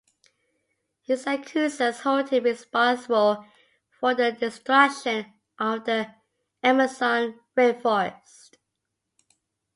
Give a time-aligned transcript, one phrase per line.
[1.03, 3.45] His accusers hold him responsible
[3.99, 6.07] for the destruction of the
[6.63, 8.55] Amazon rainforest.